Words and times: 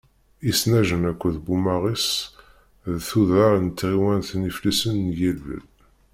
Isenajen 0.49 1.03
akked 1.11 1.35
Bumaɣis 1.45 2.07
d 2.93 2.95
tuddar 3.07 3.53
n 3.65 3.67
tɣiwant 3.79 4.29
n 4.39 4.47
Iflisen 4.49 4.97
n 5.07 5.15
yilel. 5.19 5.63